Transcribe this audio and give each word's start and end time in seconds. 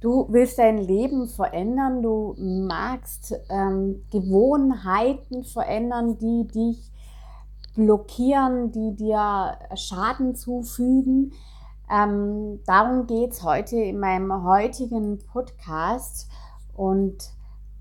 Du 0.00 0.26
willst 0.28 0.60
dein 0.60 0.78
Leben 0.78 1.26
verändern, 1.26 2.02
du 2.02 2.36
magst 2.38 3.34
ähm, 3.48 4.04
Gewohnheiten 4.12 5.42
verändern, 5.42 6.18
die 6.18 6.46
dich 6.46 6.92
blockieren, 7.74 8.70
die 8.70 8.94
dir 8.94 9.58
Schaden 9.74 10.36
zufügen. 10.36 11.32
Ähm, 11.90 12.60
darum 12.64 13.08
geht 13.08 13.32
es 13.32 13.42
heute 13.42 13.76
in 13.76 13.98
meinem 13.98 14.44
heutigen 14.44 15.18
Podcast 15.32 16.30
und 16.76 17.32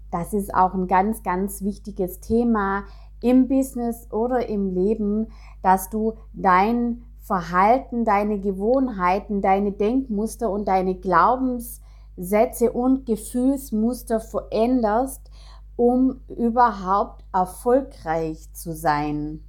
das 0.09 0.33
ist 0.33 0.55
auch 0.55 0.73
ein 0.73 0.87
ganz, 0.87 1.21
ganz 1.21 1.61
wichtiges 1.61 2.19
Thema 2.19 2.85
im 3.21 3.47
Business 3.47 4.11
oder 4.11 4.49
im 4.49 4.73
Leben, 4.73 5.27
dass 5.61 5.91
du 5.91 6.13
dein 6.33 7.03
Verhalten, 7.19 8.05
deine 8.05 8.39
Gewohnheiten, 8.39 9.41
deine 9.41 9.71
Denkmuster 9.71 10.49
und 10.49 10.67
deine 10.67 10.95
Glaubens 10.95 11.81
Sätze 12.17 12.71
und 12.71 13.05
Gefühlsmuster 13.05 14.19
veränderst, 14.19 15.29
um 15.75 16.21
überhaupt 16.27 17.23
erfolgreich 17.31 18.51
zu 18.53 18.73
sein. 18.73 19.43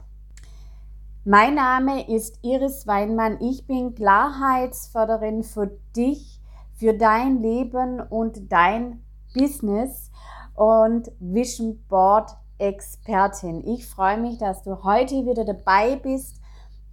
Mein 1.25 1.57
Name 1.57 2.09
ist 2.09 2.39
Iris 2.43 2.87
Weinmann. 2.87 3.39
Ich 3.41 3.67
bin 3.67 3.95
Klarheitsförderin 3.95 5.43
für 5.43 5.71
dich, 5.97 6.41
für 6.75 6.95
dein 6.95 7.43
Leben 7.43 8.01
und 8.01 8.53
dein 8.53 9.03
Business 9.35 10.11
und 10.55 11.11
Vision 11.19 11.85
Board 11.89 12.31
Expertin. 12.59 13.67
Ich 13.67 13.87
freue 13.87 14.19
mich, 14.19 14.39
dass 14.39 14.63
du 14.63 14.83
heute 14.83 15.27
wieder 15.27 15.45
dabei 15.45 15.97
bist 15.97 16.41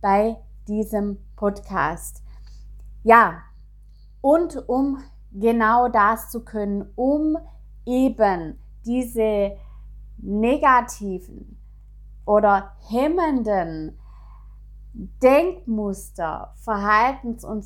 bei 0.01 0.37
diesem 0.67 1.17
Podcast. 1.35 2.23
Ja, 3.03 3.41
und 4.21 4.67
um 4.67 4.99
genau 5.39 5.87
das 5.89 6.29
zu 6.29 6.43
können, 6.43 6.89
um 6.95 7.37
eben 7.85 8.59
diese 8.85 9.57
negativen 10.17 11.57
oder 12.25 12.71
hemmenden 12.89 13.97
Denkmuster, 15.21 16.53
Verhaltens- 16.55 17.43
und 17.43 17.65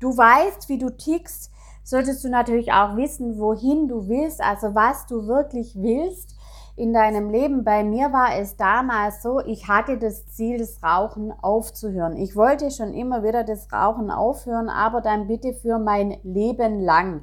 du 0.00 0.16
weißt, 0.16 0.68
wie 0.68 0.78
du 0.78 0.90
tickst, 0.90 1.50
solltest 1.82 2.24
du 2.24 2.28
natürlich 2.28 2.72
auch 2.72 2.96
wissen, 2.96 3.38
wohin 3.38 3.88
du 3.88 4.08
willst, 4.08 4.40
also 4.40 4.74
was 4.74 5.06
du 5.06 5.26
wirklich 5.26 5.74
willst 5.76 6.35
in 6.76 6.92
deinem 6.92 7.30
Leben. 7.30 7.64
Bei 7.64 7.82
mir 7.82 8.12
war 8.12 8.38
es 8.38 8.56
damals 8.56 9.22
so, 9.22 9.40
ich 9.40 9.66
hatte 9.66 9.98
das 9.98 10.28
Ziel, 10.28 10.58
das 10.58 10.82
Rauchen 10.82 11.32
aufzuhören. 11.42 12.16
Ich 12.16 12.36
wollte 12.36 12.70
schon 12.70 12.92
immer 12.92 13.22
wieder 13.22 13.44
das 13.44 13.72
Rauchen 13.72 14.10
aufhören, 14.10 14.68
aber 14.68 15.00
dann 15.00 15.26
bitte 15.26 15.54
für 15.54 15.78
mein 15.78 16.18
Leben 16.22 16.80
lang. 16.80 17.22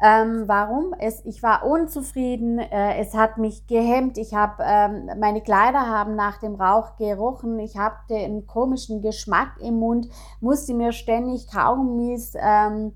Ähm, 0.00 0.44
warum? 0.46 0.94
Es, 0.98 1.24
ich 1.24 1.42
war 1.42 1.64
unzufrieden, 1.64 2.58
äh, 2.58 2.98
es 2.98 3.14
hat 3.14 3.38
mich 3.38 3.66
gehemmt, 3.66 4.18
ich 4.18 4.34
habe, 4.34 4.62
ähm, 4.62 5.08
meine 5.18 5.40
Kleider 5.40 5.88
haben 5.88 6.16
nach 6.16 6.36
dem 6.38 6.54
Rauch 6.54 6.96
gerochen, 6.96 7.58
ich 7.58 7.78
hatte 7.78 8.14
einen 8.14 8.46
komischen 8.46 9.00
Geschmack 9.00 9.54
im 9.58 9.78
Mund, 9.78 10.08
musste 10.40 10.74
mir 10.74 10.92
ständig 10.92 11.50
Kaugummis 11.50 12.34
ähm, 12.38 12.92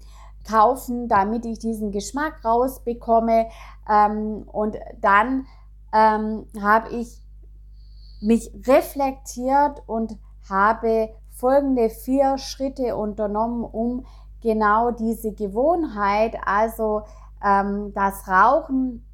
kaufen, 0.49 1.09
damit 1.09 1.47
ich 1.47 1.59
diesen 1.59 1.91
Geschmack 1.91 2.45
rausbekomme. 2.45 3.47
Ähm, 3.89 4.45
und 4.53 4.77
dann 5.01 5.47
ähm, 5.93 6.47
habe 6.61 6.91
ich 6.91 7.23
mich 8.21 8.51
reflektiert 8.67 9.83
und 9.87 10.19
habe 10.49 11.11
folgende 11.31 11.89
vier 11.91 12.39
Schritte 12.39 12.97
unternommen, 12.97 13.65
um 13.65 14.05
genau 14.43 14.91
diese 14.91 15.33
Gewohnheit, 15.33 16.37
also 16.45 17.03
ähm, 17.43 17.93
das 17.95 18.29
Rauchen 18.29 19.07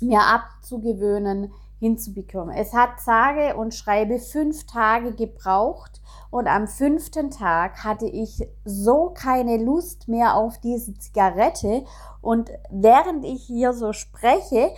mir 0.00 0.20
abzugewöhnen, 0.20 1.52
hinzubekommen. 1.78 2.54
Es 2.56 2.72
hat 2.72 3.00
sage 3.00 3.56
und 3.56 3.74
schreibe 3.74 4.18
fünf 4.18 4.64
Tage 4.64 5.14
gebraucht 5.14 6.00
und 6.30 6.46
am 6.46 6.66
fünften 6.66 7.30
Tag 7.30 7.84
hatte 7.84 8.06
ich 8.06 8.48
so 8.64 9.10
keine 9.10 9.58
Lust 9.58 10.08
mehr 10.08 10.34
auf 10.34 10.58
diese 10.58 10.94
Zigarette 10.94 11.84
und 12.22 12.50
während 12.70 13.24
ich 13.24 13.42
hier 13.44 13.74
so 13.74 13.92
spreche, 13.92 14.70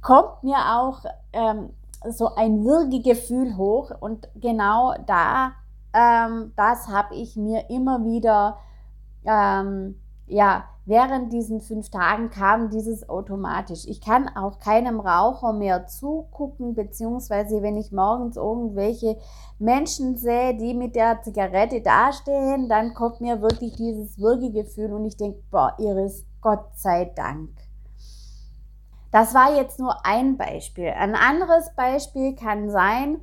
kommt 0.00 0.42
mir 0.42 0.56
auch 0.78 1.04
ähm, 1.32 1.70
so 2.08 2.34
ein 2.34 2.64
Würgegefühl 2.64 3.56
hoch 3.56 3.90
und 4.00 4.28
genau 4.36 4.94
da, 5.06 5.52
ähm, 5.92 6.52
das 6.56 6.88
habe 6.88 7.14
ich 7.14 7.36
mir 7.36 7.70
immer 7.70 8.04
wieder, 8.04 8.58
ähm, 9.24 10.00
ja, 10.26 10.64
während 10.84 11.32
diesen 11.32 11.60
fünf 11.60 11.90
Tagen 11.90 12.30
kam 12.30 12.70
dieses 12.70 13.08
automatisch. 13.08 13.86
Ich 13.86 14.00
kann 14.00 14.28
auch 14.28 14.60
keinem 14.60 15.00
Raucher 15.00 15.52
mehr 15.52 15.86
zugucken, 15.86 16.74
beziehungsweise 16.74 17.62
wenn 17.62 17.76
ich 17.76 17.90
morgens 17.90 18.36
irgendwelche 18.36 19.16
Menschen 19.58 20.16
sehe, 20.16 20.56
die 20.56 20.74
mit 20.74 20.94
der 20.94 21.22
Zigarette 21.22 21.80
dastehen, 21.80 22.68
dann 22.68 22.94
kommt 22.94 23.20
mir 23.20 23.42
wirklich 23.42 23.74
dieses 23.74 24.18
Würgegefühl 24.18 24.92
und 24.92 25.04
ich 25.04 25.16
denke, 25.16 25.42
boah, 25.50 25.74
Iris, 25.78 26.24
Gott 26.40 26.66
sei 26.74 27.06
Dank. 27.16 27.50
Das 29.10 29.34
war 29.34 29.56
jetzt 29.56 29.78
nur 29.78 30.04
ein 30.04 30.36
Beispiel. 30.36 30.88
Ein 30.88 31.14
anderes 31.14 31.74
Beispiel 31.74 32.34
kann 32.34 32.70
sein, 32.70 33.20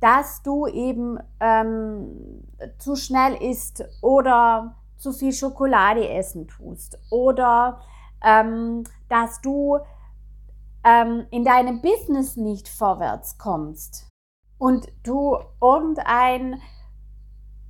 dass 0.00 0.42
du 0.42 0.66
eben 0.66 1.18
ähm, 1.40 2.44
zu 2.78 2.96
schnell 2.96 3.34
isst 3.34 3.84
oder 4.00 4.74
zu 4.96 5.12
viel 5.12 5.32
Schokolade 5.32 6.08
essen 6.08 6.48
tust 6.48 6.98
oder 7.10 7.80
ähm, 8.22 8.84
dass 9.08 9.40
du 9.40 9.78
ähm, 10.84 11.26
in 11.30 11.44
deinem 11.44 11.80
Business 11.80 12.36
nicht 12.36 12.68
vorwärts 12.68 13.38
kommst 13.38 14.08
und 14.58 14.88
du 15.02 15.38
irgendein 15.60 16.60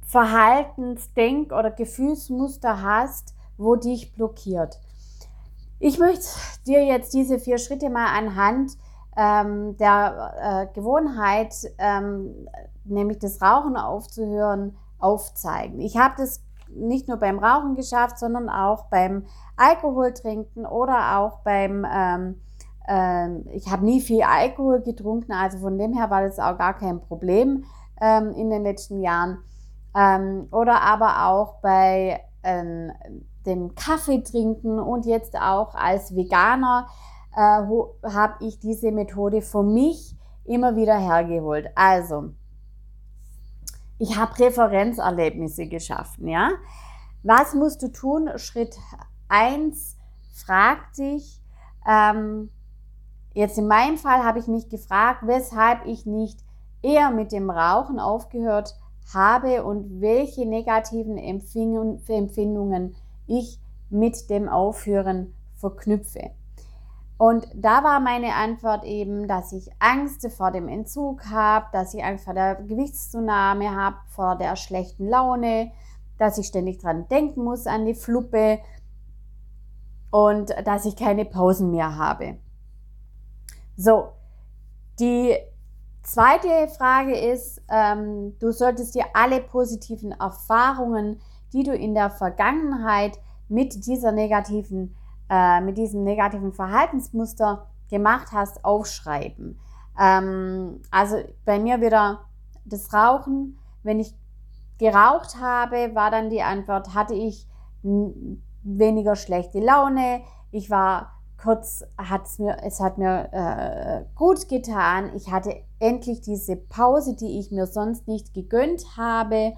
Verhaltens-, 0.07 1.13
Denk- 1.15 1.53
oder 1.53 1.71
Gefühlsmuster 1.71 2.83
hast, 2.83 3.35
wo 3.57 3.77
dich 3.77 4.15
blockiert. 4.15 4.79
Ich 5.85 5.99
möchte 5.99 6.29
dir 6.65 6.85
jetzt 6.85 7.13
diese 7.13 7.41
vier 7.41 7.59
Schritte 7.59 7.91
mal 7.91 8.17
anhand 8.17 8.79
ähm, 9.17 9.77
der 9.79 10.69
äh, 10.71 10.75
Gewohnheit, 10.75 11.53
ähm, 11.79 12.47
nämlich 12.85 13.19
das 13.19 13.43
Rauchen 13.43 13.77
aufzuhören, 13.77 14.77
aufzeigen. 15.01 15.81
Ich 15.81 15.97
habe 15.97 16.15
das 16.19 16.41
nicht 16.69 17.09
nur 17.09 17.17
beim 17.17 17.41
Rauchen 17.41 17.75
geschafft, 17.75 18.17
sondern 18.21 18.49
auch 18.49 18.85
beim 18.91 19.27
Alkohol 19.57 20.15
trinken 20.15 20.67
oder 20.67 21.19
auch 21.19 21.41
beim, 21.41 21.85
ähm, 21.93 22.41
ähm, 22.87 23.45
ich 23.51 23.69
habe 23.69 23.85
nie 23.85 24.01
viel 24.01 24.23
Alkohol 24.23 24.83
getrunken, 24.83 25.33
also 25.33 25.59
von 25.59 25.79
dem 25.79 25.95
her 25.95 26.11
war 26.11 26.23
das 26.23 26.39
auch 26.39 26.57
gar 26.59 26.75
kein 26.75 27.01
Problem 27.01 27.65
ähm, 28.01 28.31
in 28.37 28.51
den 28.51 28.63
letzten 28.63 29.01
Jahren. 29.01 29.39
Ähm, 29.97 30.47
oder 30.53 30.81
aber 30.81 31.27
auch 31.27 31.57
bei 31.61 32.21
ähm, 32.43 32.93
dem 33.47 33.75
Kaffee 33.75 34.23
trinken 34.23 34.79
und 34.79 35.07
jetzt 35.07 35.37
auch 35.37 35.75
als 35.75 36.15
Veganer 36.15 36.87
äh, 37.35 37.39
habe 38.09 38.35
ich 38.41 38.59
diese 38.59 38.93
Methode 38.93 39.43
für 39.43 39.63
mich 39.63 40.17
immer 40.45 40.77
wieder 40.77 40.99
hergeholt. 40.99 41.69
Also, 41.75 42.31
ich 43.99 44.17
habe 44.17 44.39
Referenzerlebnisse 44.39 45.67
geschaffen, 45.67 46.29
ja. 46.29 46.51
Was 47.23 47.55
musst 47.55 47.83
du 47.83 47.93
tun? 47.93 48.31
Schritt 48.37 48.77
eins 49.29 49.97
frag 50.35 50.93
dich, 50.95 51.41
ähm, 51.87 52.51
jetzt 53.33 53.59
in 53.59 53.69
meinem 53.69 53.97
Fall 53.97 54.25
habe 54.25 54.39
ich 54.39 54.49
mich 54.49 54.69
gefragt, 54.69 55.21
weshalb 55.25 55.87
ich 55.87 56.05
nicht 56.05 56.41
eher 56.83 57.11
mit 57.11 57.33
dem 57.33 57.49
Rauchen 57.49 58.01
aufgehört 58.01 58.77
habe 59.13 59.65
und 59.65 60.01
welche 60.01 60.47
negativen 60.47 61.19
Empfindungen 61.19 62.95
ich 63.27 63.61
mit 63.91 64.31
dem 64.31 64.49
Aufhören 64.49 65.35
verknüpfe. 65.57 66.31
Und 67.19 67.47
da 67.55 67.85
war 67.85 68.01
meine 68.01 68.35
Antwort 68.35 68.85
eben, 68.85 69.29
dass 69.29 69.53
ich 69.53 69.71
Angst 69.79 70.29
vor 70.33 70.51
dem 70.51 70.67
Entzug 70.67 71.27
habe, 71.27 71.67
dass 71.73 71.95
ich 71.95 72.03
Angst 72.03 72.25
vor 72.25 72.35
der 72.35 72.57
Gewichtszunahme 72.57 73.77
habe, 73.77 73.97
vor 74.09 74.35
der 74.37 74.57
schlechten 74.57 75.09
Laune, 75.09 75.71
dass 76.19 76.39
ich 76.39 76.47
ständig 76.47 76.81
dran 76.81 77.07
denken 77.09 77.45
muss 77.45 77.67
an 77.67 77.87
die 77.87 77.95
Fluppe 77.95 78.59
und 80.11 80.53
dass 80.65 80.85
ich 80.85 80.97
keine 80.97 81.25
Pausen 81.25 81.71
mehr 81.71 81.97
habe. 81.97 82.39
So, 83.77 84.09
die 84.99 85.37
zweite 86.03 86.69
Frage 86.77 87.17
ist, 87.17 87.63
ähm, 87.69 88.37
du 88.39 88.53
solltest 88.53 88.95
dir 88.95 89.05
alle 89.15 89.41
positiven 89.41 90.13
Erfahrungen, 90.13 91.21
die 91.53 91.63
du 91.63 91.75
in 91.75 91.95
der 91.95 92.11
Vergangenheit 92.11 93.19
mit 93.49 93.87
dieser 93.87 94.13
negativen 94.13 94.95
äh, 95.33 95.63
mit 95.63 95.79
diesem 95.79 96.05
negativen 96.05 96.53
Verhaltensmuster 96.53 97.67
gemacht 97.89 98.33
hast, 98.33 98.65
aufschreiben. 98.67 99.59
Ähm, 99.99 100.83
also 100.91 101.17
bei 101.47 101.59
mir 101.59 101.81
wieder 101.81 102.27
das 102.67 102.93
Rauchen. 102.93 103.59
Wenn 103.83 103.99
ich 103.99 104.15
geraucht 104.79 105.41
habe, 105.41 105.95
war 105.95 106.11
dann 106.11 106.29
die 106.29 106.43
Antwort, 106.43 106.95
hatte 106.95 107.15
ich 107.15 107.49
weniger 107.83 109.17
schlechte 109.17 109.59
Laune. 109.59 110.21
Ich 110.51 110.69
war 110.69 111.22
kurz, 111.43 111.85
hat's 111.99 112.39
mir, 112.39 112.59
es 112.63 112.81
hat 112.81 112.99
mir 112.99 113.29
äh, 113.33 114.05
gut 114.15 114.49
getan. 114.49 115.11
Ich 115.17 115.31
hatte 115.31 115.57
endlich 115.79 116.21
diese 116.21 116.57
Pause, 116.57 117.17
die 117.17 117.39
ich 117.39 117.51
mir 117.51 117.67
sonst 117.67 118.07
nicht 118.07 118.33
gegönnt 118.33 118.97
habe. 118.97 119.55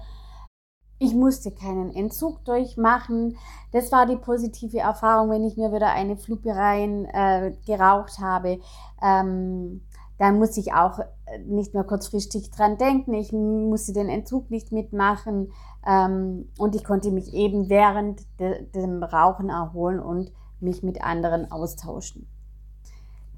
Ich 0.97 1.13
musste 1.13 1.51
keinen 1.51 1.93
Entzug 1.93 2.43
durchmachen. 2.45 3.37
Das 3.71 3.91
war 3.91 4.05
die 4.05 4.15
positive 4.15 4.79
Erfahrung, 4.79 5.29
wenn 5.29 5.43
ich 5.43 5.57
mir 5.57 5.71
wieder 5.71 5.91
eine 5.91 6.17
Fluppe 6.17 6.55
rein 6.55 7.05
äh, 7.05 7.53
geraucht 7.65 8.19
habe. 8.19 8.59
Ähm, 9.01 9.81
dann 10.17 10.39
musste 10.39 10.61
ich 10.61 10.73
auch 10.73 10.99
äh, 10.99 11.39
nicht 11.45 11.73
mehr 11.73 11.83
kurzfristig 11.83 12.49
dran 12.49 12.77
denken. 12.77 13.13
Ich 13.13 13.33
musste 13.33 13.93
den 13.93 14.07
Entzug 14.07 14.49
nicht 14.49 14.71
mitmachen. 14.71 15.51
Ähm, 15.85 16.49
und 16.57 16.75
ich 16.75 16.83
konnte 16.85 17.11
mich 17.11 17.33
eben 17.33 17.69
während 17.69 18.21
de 18.39 18.65
dem 18.71 19.03
Rauchen 19.03 19.49
erholen 19.49 19.99
und 19.99 20.31
mich 20.59 20.83
mit 20.83 21.03
anderen 21.03 21.51
austauschen. 21.51 22.27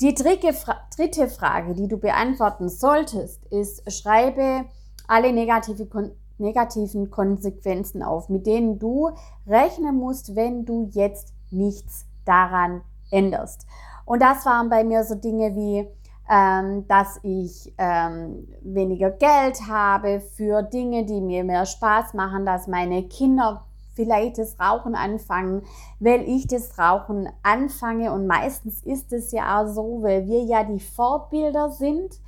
Die 0.01 0.13
dritte, 0.13 0.53
Fra 0.53 0.75
dritte 0.95 1.27
Frage, 1.27 1.73
die 1.73 1.87
du 1.87 1.97
beantworten 1.97 2.69
solltest, 2.69 3.43
ist, 3.45 3.91
schreibe 3.91 4.65
alle 5.07 5.33
negative 5.33 5.87
negativen 6.39 7.09
Konsequenzen 7.09 8.03
auf, 8.03 8.29
mit 8.29 8.45
denen 8.45 8.77
du 8.77 9.09
rechnen 9.47 9.95
musst, 9.95 10.35
wenn 10.35 10.65
du 10.65 10.89
jetzt 10.91 11.33
nichts 11.49 12.05
daran 12.25 12.81
änderst. 13.09 13.65
Und 14.05 14.21
das 14.21 14.45
waren 14.45 14.69
bei 14.69 14.83
mir 14.83 15.03
so 15.03 15.15
Dinge 15.15 15.55
wie, 15.55 15.87
ähm, 16.29 16.87
dass 16.87 17.19
ich 17.23 17.73
ähm, 17.77 18.47
weniger 18.61 19.11
Geld 19.11 19.67
habe 19.67 20.19
für 20.19 20.61
Dinge, 20.61 21.05
die 21.05 21.21
mir 21.21 21.43
mehr 21.43 21.65
Spaß 21.65 22.13
machen, 22.13 22.45
dass 22.45 22.67
meine 22.67 23.03
Kinder 23.03 23.65
vielleicht 23.97 24.37
das 24.37 24.57
Rauchen 24.59 24.95
anfangen, 24.95 25.63
weil 25.99 26.21
ich 26.21 26.47
das 26.47 26.79
Rauchen 26.79 27.27
anfange. 27.43 28.13
Und 28.13 28.27
meistens 28.27 28.81
ist 28.83 29.11
es 29.11 29.33
ja 29.33 29.59
auch 29.59 29.67
so, 29.67 30.03
weil 30.03 30.27
wir 30.27 30.43
ja 30.43 30.63
die 30.63 30.79
Vorbilder 30.79 31.69
sind 31.71 32.21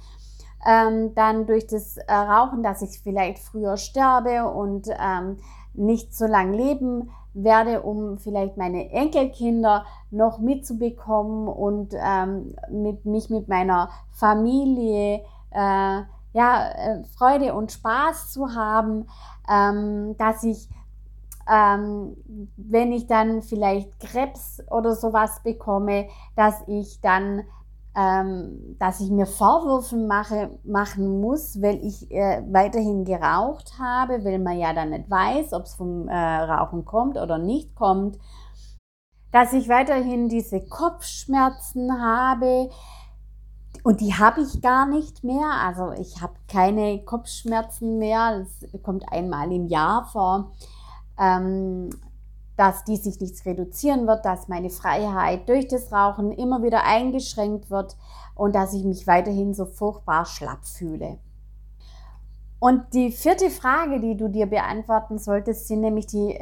ähm, 0.67 1.13
dann 1.15 1.45
durch 1.45 1.67
das 1.67 1.97
äh, 1.97 2.13
Rauchen, 2.13 2.63
dass 2.63 2.81
ich 2.81 2.99
vielleicht 2.99 3.39
früher 3.39 3.77
sterbe 3.77 4.49
und 4.49 4.89
ähm, 4.89 5.37
nicht 5.73 6.13
so 6.13 6.25
lange 6.25 6.57
leben 6.57 7.11
werde, 7.33 7.83
um 7.83 8.17
vielleicht 8.17 8.57
meine 8.57 8.91
Enkelkinder 8.91 9.85
noch 10.11 10.39
mitzubekommen 10.39 11.47
und 11.47 11.93
ähm, 11.95 12.55
mit, 12.71 13.05
mich 13.05 13.29
mit 13.29 13.47
meiner 13.47 13.89
Familie 14.11 15.21
äh, 15.51 16.01
ja, 16.33 16.69
äh, 16.71 17.03
Freude 17.17 17.53
und 17.53 17.71
Spaß 17.71 18.31
zu 18.31 18.53
haben, 18.53 19.07
ähm, 19.49 20.15
dass 20.17 20.43
ich 20.43 20.69
ähm, 21.49 22.15
wenn 22.57 22.91
ich 22.91 23.07
dann 23.07 23.41
vielleicht 23.41 23.99
Krebs 23.99 24.61
oder 24.69 24.95
sowas 24.95 25.41
bekomme, 25.43 26.07
dass 26.35 26.63
ich 26.67 27.01
dann 27.01 27.43
ähm, 27.95 28.75
dass 28.79 28.99
ich 28.99 29.09
mir 29.09 29.25
Vorwürfe 29.25 29.97
mache, 29.97 30.57
machen 30.63 31.19
muss, 31.19 31.59
weil 31.61 31.83
ich 31.83 32.09
äh, 32.11 32.43
weiterhin 32.49 33.03
geraucht 33.03 33.73
habe, 33.79 34.23
weil 34.23 34.39
man 34.39 34.57
ja 34.57 34.73
dann 34.73 34.91
nicht 34.91 35.09
weiß, 35.09 35.53
ob 35.53 35.63
es 35.63 35.73
vom 35.73 36.07
äh, 36.07 36.13
Rauchen 36.15 36.85
kommt 36.85 37.17
oder 37.17 37.39
nicht 37.39 37.75
kommt, 37.75 38.19
dass 39.31 39.53
ich 39.53 39.67
weiterhin 39.69 40.29
diese 40.29 40.61
Kopfschmerzen 40.61 42.01
habe 42.01 42.69
und 43.83 44.01
die 44.01 44.13
habe 44.13 44.41
ich 44.41 44.61
gar 44.61 44.85
nicht 44.85 45.23
mehr. 45.23 45.49
Also 45.63 45.91
ich 45.99 46.21
habe 46.21 46.33
keine 46.47 47.03
Kopfschmerzen 47.03 47.97
mehr. 47.97 48.39
Das 48.39 48.81
kommt 48.83 49.03
einmal 49.11 49.51
im 49.51 49.67
Jahr 49.67 50.05
vor. 50.05 50.51
Ähm, 51.19 51.89
dass 52.59 52.83
die 52.83 52.97
sich 52.97 53.21
nichts 53.21 53.45
reduzieren 53.45 54.05
wird, 54.05 54.25
dass 54.25 54.49
meine 54.49 54.69
Freiheit 54.69 55.47
durch 55.47 55.69
das 55.69 55.93
Rauchen 55.93 56.33
immer 56.33 56.61
wieder 56.61 56.83
eingeschränkt 56.83 57.69
wird 57.69 57.95
und 58.35 58.53
dass 58.53 58.73
ich 58.73 58.83
mich 58.83 59.07
weiterhin 59.07 59.53
so 59.53 59.65
furchtbar 59.65 60.25
schlapp 60.25 60.65
fühle. 60.65 61.19
Und 62.59 62.93
die 62.93 63.11
vierte 63.11 63.49
Frage, 63.49 64.01
die 64.01 64.17
du 64.17 64.27
dir 64.27 64.45
beantworten 64.45 65.17
solltest, 65.17 65.69
sind 65.69 65.79
nämlich 65.79 66.07
die, 66.07 66.37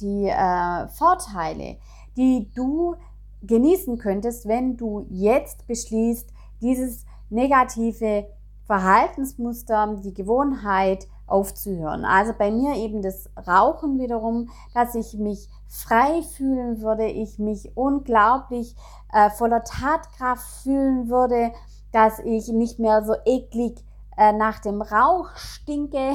die 0.00 0.28
äh, 0.28 0.86
Vorteile, 0.86 1.78
die 2.16 2.48
du 2.54 2.94
genießen 3.42 3.98
könntest, 3.98 4.46
wenn 4.46 4.76
du 4.76 5.04
jetzt 5.10 5.66
beschließt, 5.66 6.32
dieses 6.60 7.04
negative 7.28 8.28
Verhaltensmuster, 8.66 9.96
die 10.04 10.14
Gewohnheit 10.14 11.08
aufzuhören. 11.26 12.04
Also 12.04 12.32
bei 12.36 12.50
mir 12.50 12.76
eben 12.76 13.02
das 13.02 13.28
Rauchen 13.46 13.98
wiederum, 13.98 14.50
dass 14.74 14.94
ich 14.94 15.14
mich 15.14 15.48
frei 15.68 16.22
fühlen 16.22 16.80
würde, 16.80 17.06
ich 17.06 17.38
mich 17.38 17.76
unglaublich 17.76 18.76
äh, 19.12 19.30
voller 19.30 19.64
Tatkraft 19.64 20.46
fühlen 20.62 21.08
würde, 21.08 21.52
dass 21.92 22.18
ich 22.20 22.48
nicht 22.48 22.78
mehr 22.78 23.04
so 23.04 23.14
eklig 23.24 23.84
äh, 24.16 24.32
nach 24.32 24.60
dem 24.60 24.82
Rauch 24.82 25.30
stinke, 25.36 26.12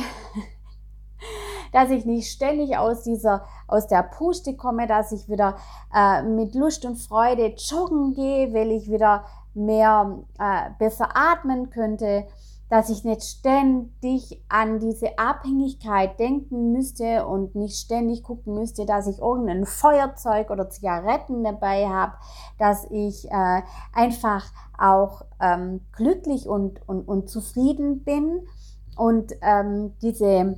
dass 1.74 1.90
ich 1.90 2.06
nicht 2.06 2.32
ständig 2.32 2.78
aus 2.78 3.04
dieser, 3.04 3.46
aus 3.68 3.88
der 3.88 4.04
Puste 4.04 4.56
komme, 4.56 4.88
dass 4.88 5.12
ich 5.12 5.30
wieder 5.30 5.58
äh, 5.94 6.24
mit 6.24 6.56
Lust 6.56 6.86
und 6.86 6.98
Freude 6.98 7.56
joggen 7.58 8.14
gehe, 8.14 8.54
weil 8.54 8.72
ich 8.72 8.90
wieder 8.90 9.26
mehr, 9.54 10.20
äh, 10.40 10.70
besser 10.80 11.10
atmen 11.16 11.70
könnte, 11.70 12.28
dass 12.72 12.90
ich 12.90 13.04
nicht 13.04 13.24
ständig 13.24 14.42
an 14.48 14.80
diese 14.80 15.20
Abhängigkeit 15.20 16.18
denken 16.18 16.72
müsste 16.72 17.28
und 17.28 17.54
nicht 17.54 17.76
ständig 17.76 18.24
gucken 18.24 18.54
müsste, 18.54 18.86
dass 18.86 19.08
ich 19.08 19.20
irgendein 19.20 19.66
Feuerzeug 19.66 20.50
oder 20.50 20.70
Zigaretten 20.70 21.44
dabei 21.44 21.90
habe, 21.90 22.14
dass 22.58 22.86
ich 22.90 23.30
äh, 23.30 23.62
einfach 23.92 24.46
auch 24.80 25.24
ähm, 25.42 25.82
glücklich 25.92 26.48
und, 26.48 26.80
und, 26.88 27.10
und 27.10 27.30
zufrieden 27.30 28.06
bin 28.06 28.48
und 28.96 29.34
ähm, 29.42 29.92
diese, 30.02 30.56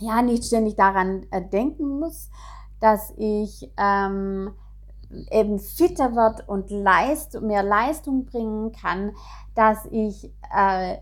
ja, 0.00 0.22
nicht 0.22 0.44
ständig 0.44 0.74
daran 0.74 1.24
äh, 1.30 1.40
denken 1.40 2.00
muss, 2.00 2.30
dass 2.80 3.14
ich 3.16 3.70
ähm, 3.76 4.50
eben 5.30 5.60
fitter 5.60 6.16
wird 6.16 6.48
und 6.48 6.68
Leist 6.70 7.40
mehr 7.42 7.62
Leistung 7.62 8.24
bringen 8.24 8.72
kann, 8.72 9.12
dass 9.54 9.86
ich 9.92 10.32
äh, 10.52 10.96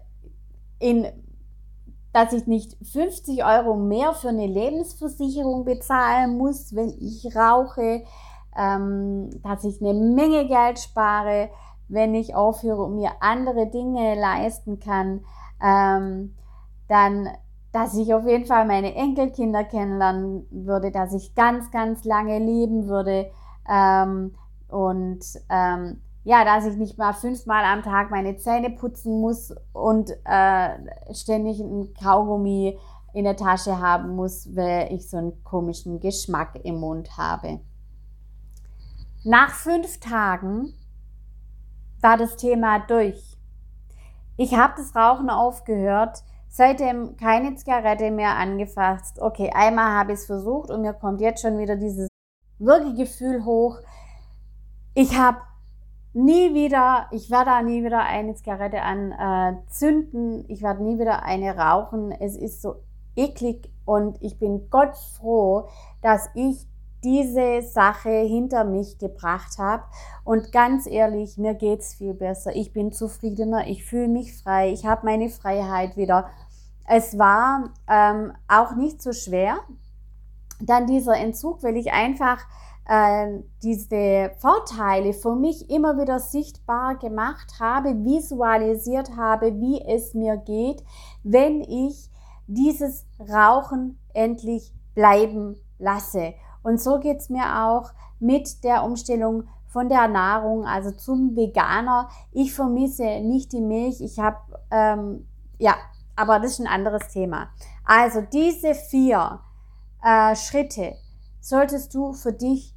in 0.80 1.06
dass 2.12 2.32
ich 2.32 2.46
nicht 2.46 2.76
50 2.84 3.44
Euro 3.44 3.76
mehr 3.76 4.14
für 4.14 4.30
eine 4.30 4.46
Lebensversicherung 4.46 5.64
bezahlen 5.64 6.36
muss, 6.36 6.74
wenn 6.74 6.88
ich 6.88 7.36
rauche, 7.36 8.02
ähm, 8.56 9.30
dass 9.42 9.64
ich 9.64 9.80
eine 9.80 9.94
Menge 9.94 10.48
Geld 10.48 10.80
spare, 10.80 11.50
wenn 11.88 12.14
ich 12.14 12.34
aufhöre 12.34 12.82
und 12.82 12.96
mir 12.96 13.10
andere 13.20 13.68
Dinge 13.68 14.18
leisten 14.18 14.80
kann, 14.80 15.24
ähm, 15.62 16.34
dann, 16.88 17.28
dass 17.72 17.94
ich 17.94 18.12
auf 18.12 18.26
jeden 18.26 18.46
Fall 18.46 18.66
meine 18.66 18.94
Enkelkinder 18.94 19.62
kennenlernen 19.62 20.46
würde, 20.50 20.90
dass 20.90 21.14
ich 21.14 21.34
ganz, 21.36 21.70
ganz 21.70 22.04
lange 22.04 22.38
leben 22.38 22.88
würde 22.88 23.30
ähm, 23.68 24.34
und 24.68 25.24
ähm, 25.48 26.00
ja, 26.24 26.44
dass 26.44 26.66
ich 26.66 26.76
nicht 26.76 26.98
mal 26.98 27.14
fünfmal 27.14 27.64
am 27.64 27.82
Tag 27.82 28.10
meine 28.10 28.36
Zähne 28.36 28.70
putzen 28.70 29.20
muss 29.20 29.54
und 29.72 30.10
äh, 30.24 31.14
ständig 31.14 31.60
einen 31.60 31.94
Kaugummi 31.94 32.78
in 33.12 33.24
der 33.24 33.36
Tasche 33.36 33.80
haben 33.80 34.14
muss, 34.14 34.54
weil 34.54 34.92
ich 34.92 35.08
so 35.08 35.16
einen 35.16 35.42
komischen 35.42 36.00
Geschmack 36.00 36.60
im 36.62 36.76
Mund 36.76 37.16
habe. 37.16 37.60
Nach 39.24 39.50
fünf 39.50 39.98
Tagen 40.00 40.74
war 42.00 42.16
das 42.16 42.36
Thema 42.36 42.78
durch. 42.80 43.36
Ich 44.36 44.54
habe 44.54 44.74
das 44.76 44.94
Rauchen 44.94 45.28
aufgehört, 45.28 46.22
seitdem 46.48 47.16
keine 47.16 47.54
Zigarette 47.56 48.10
mehr 48.10 48.36
angefasst. 48.36 49.20
Okay, 49.20 49.50
einmal 49.54 49.92
habe 49.98 50.12
ich 50.12 50.20
es 50.20 50.26
versucht 50.26 50.70
und 50.70 50.82
mir 50.82 50.94
kommt 50.94 51.20
jetzt 51.20 51.42
schon 51.42 51.58
wieder 51.58 51.76
dieses 51.76 52.08
Würgegefühl 52.58 53.44
hoch. 53.44 53.78
Ich 54.94 55.18
habe 55.18 55.38
nie 56.12 56.54
wieder, 56.54 57.06
ich 57.12 57.30
werde 57.30 57.64
nie 57.64 57.84
wieder 57.84 58.00
eine 58.00 58.34
Zigarette 58.34 58.82
anzünden, 58.82 60.44
äh, 60.44 60.52
ich 60.52 60.62
werde 60.62 60.82
nie 60.82 60.98
wieder 60.98 61.22
eine 61.22 61.56
rauchen. 61.56 62.12
Es 62.12 62.36
ist 62.36 62.62
so 62.62 62.76
eklig 63.16 63.70
und 63.84 64.20
ich 64.22 64.38
bin 64.38 64.68
Gott 64.70 64.96
froh, 64.96 65.68
dass 66.02 66.28
ich 66.34 66.66
diese 67.02 67.62
Sache 67.62 68.10
hinter 68.10 68.64
mich 68.64 68.98
gebracht 68.98 69.58
habe. 69.58 69.84
Und 70.24 70.52
ganz 70.52 70.86
ehrlich, 70.86 71.38
mir 71.38 71.54
geht's 71.54 71.94
viel 71.94 72.14
besser. 72.14 72.54
Ich 72.54 72.72
bin 72.72 72.92
zufriedener, 72.92 73.66
ich 73.66 73.84
fühle 73.84 74.08
mich 74.08 74.36
frei, 74.36 74.70
ich 74.72 74.84
habe 74.84 75.06
meine 75.06 75.28
Freiheit 75.28 75.96
wieder. 75.96 76.28
Es 76.86 77.18
war 77.18 77.70
ähm, 77.88 78.32
auch 78.48 78.74
nicht 78.74 79.00
so 79.00 79.12
schwer, 79.12 79.58
dann 80.60 80.86
dieser 80.86 81.16
Entzug, 81.16 81.62
weil 81.62 81.76
ich 81.76 81.92
einfach 81.92 82.44
diese 83.62 84.32
Vorteile 84.38 85.12
für 85.12 85.36
mich 85.36 85.70
immer 85.70 85.96
wieder 85.96 86.18
sichtbar 86.18 86.96
gemacht 86.96 87.60
habe, 87.60 88.04
visualisiert 88.04 89.16
habe, 89.16 89.60
wie 89.60 89.80
es 89.80 90.14
mir 90.14 90.36
geht, 90.36 90.82
wenn 91.22 91.60
ich 91.60 92.10
dieses 92.48 93.06
Rauchen 93.20 93.98
endlich 94.12 94.72
bleiben 94.94 95.56
lasse. 95.78 96.34
Und 96.62 96.80
so 96.80 96.98
geht 96.98 97.18
es 97.18 97.30
mir 97.30 97.64
auch 97.64 97.92
mit 98.18 98.64
der 98.64 98.82
Umstellung 98.82 99.44
von 99.68 99.88
der 99.88 100.08
Nahrung, 100.08 100.66
also 100.66 100.90
zum 100.90 101.36
Veganer. 101.36 102.08
Ich 102.32 102.52
vermisse 102.52 103.20
nicht 103.20 103.52
die 103.52 103.60
Milch. 103.60 104.00
Ich 104.00 104.18
habe, 104.18 104.38
ähm, 104.70 105.28
ja, 105.58 105.76
aber 106.16 106.40
das 106.40 106.52
ist 106.52 106.60
ein 106.60 106.66
anderes 106.66 107.08
Thema. 107.08 107.50
Also 107.84 108.20
diese 108.20 108.74
vier 108.74 109.40
äh, 110.02 110.34
Schritte 110.34 110.96
solltest 111.40 111.94
du 111.94 112.12
für 112.12 112.32
dich 112.32 112.74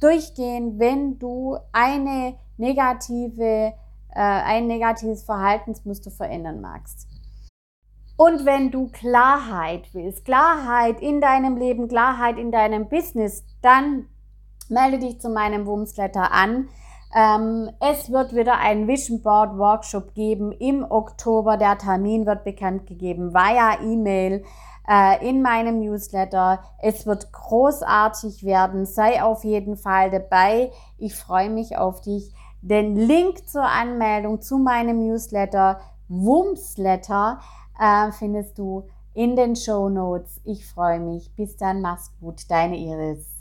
durchgehen, 0.00 0.78
wenn 0.78 1.18
du 1.18 1.56
eine 1.72 2.36
negative, 2.56 3.72
äh, 4.10 4.20
ein 4.20 4.66
negatives 4.66 5.24
Verhaltensmuster 5.24 6.10
verändern 6.10 6.60
magst. 6.60 7.08
Und 8.16 8.46
wenn 8.46 8.70
du 8.70 8.88
Klarheit 8.88 9.92
willst, 9.92 10.24
Klarheit 10.24 11.00
in 11.00 11.20
deinem 11.20 11.56
Leben, 11.56 11.86
Klarheit 11.86 12.38
in 12.38 12.50
deinem 12.50 12.88
Business, 12.88 13.44
dann 13.60 14.06
melde 14.68 14.98
dich 14.98 15.20
zu 15.20 15.28
meinem 15.28 15.66
Wumsletter 15.66 16.32
an. 16.32 16.68
Ähm, 17.14 17.70
es 17.80 18.10
wird 18.10 18.34
wieder 18.34 18.58
einen 18.58 18.88
Vision 18.88 19.22
Board 19.22 19.56
Workshop 19.58 20.14
geben 20.14 20.52
im 20.52 20.84
Oktober. 20.88 21.56
Der 21.56 21.78
Termin 21.78 22.26
wird 22.26 22.44
bekannt 22.44 22.86
gegeben 22.86 23.32
via 23.32 23.80
E-Mail 23.80 24.44
äh, 24.88 25.28
in 25.28 25.42
meinem 25.42 25.80
Newsletter. 25.80 26.60
Es 26.78 27.06
wird 27.06 27.32
großartig 27.32 28.44
werden. 28.44 28.86
Sei 28.86 29.22
auf 29.22 29.44
jeden 29.44 29.76
Fall 29.76 30.10
dabei. 30.10 30.70
Ich 30.98 31.14
freue 31.14 31.50
mich 31.50 31.76
auf 31.76 32.00
dich. 32.00 32.32
Den 32.62 32.96
Link 32.96 33.48
zur 33.48 33.64
Anmeldung 33.64 34.40
zu 34.40 34.58
meinem 34.58 35.06
Newsletter, 35.06 35.78
Wumsletter, 36.08 37.40
äh, 37.78 38.10
findest 38.12 38.58
du 38.58 38.88
in 39.14 39.36
den 39.36 39.56
Show 39.56 39.88
Notes. 39.88 40.40
Ich 40.44 40.66
freue 40.66 41.00
mich. 41.00 41.34
Bis 41.36 41.56
dann, 41.56 41.80
mach's 41.80 42.10
gut. 42.20 42.50
Deine 42.50 42.76
Iris. 42.76 43.35